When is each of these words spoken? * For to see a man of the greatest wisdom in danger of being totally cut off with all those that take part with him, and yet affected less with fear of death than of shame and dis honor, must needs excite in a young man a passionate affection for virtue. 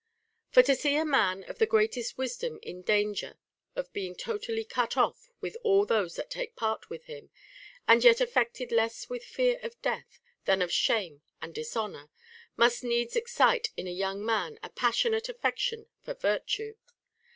* 0.27 0.49
For 0.53 0.63
to 0.63 0.73
see 0.73 0.95
a 0.95 1.05
man 1.05 1.43
of 1.43 1.59
the 1.59 1.67
greatest 1.67 2.17
wisdom 2.17 2.57
in 2.63 2.81
danger 2.81 3.37
of 3.75 3.93
being 3.93 4.15
totally 4.15 4.63
cut 4.63 4.97
off 4.97 5.29
with 5.41 5.55
all 5.61 5.85
those 5.85 6.15
that 6.15 6.31
take 6.31 6.55
part 6.55 6.89
with 6.89 7.03
him, 7.05 7.29
and 7.87 8.03
yet 8.03 8.19
affected 8.19 8.71
less 8.71 9.09
with 9.09 9.23
fear 9.23 9.59
of 9.61 9.79
death 9.83 10.19
than 10.45 10.63
of 10.63 10.71
shame 10.73 11.21
and 11.39 11.53
dis 11.53 11.75
honor, 11.75 12.09
must 12.57 12.83
needs 12.83 13.15
excite 13.15 13.69
in 13.77 13.85
a 13.85 13.91
young 13.91 14.25
man 14.25 14.57
a 14.63 14.69
passionate 14.69 15.29
affection 15.29 15.85
for 16.01 16.15
virtue. 16.15 16.73